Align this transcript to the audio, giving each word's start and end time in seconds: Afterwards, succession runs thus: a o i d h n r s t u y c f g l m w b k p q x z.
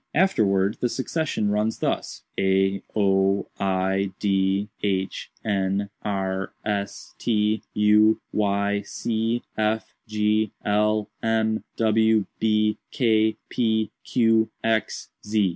Afterwards, 0.15 0.79
succession 0.91 1.51
runs 1.51 1.77
thus: 1.77 2.23
a 2.35 2.81
o 2.95 3.49
i 3.59 4.09
d 4.17 4.67
h 4.81 5.29
n 5.45 5.91
r 6.01 6.53
s 6.65 7.13
t 7.19 7.61
u 7.75 8.19
y 8.33 8.81
c 8.81 9.43
f 9.55 9.93
g 10.07 10.51
l 10.65 11.07
m 11.21 11.63
w 11.77 12.25
b 12.39 12.79
k 12.89 13.37
p 13.47 13.91
q 14.03 14.49
x 14.63 15.11
z. 15.23 15.49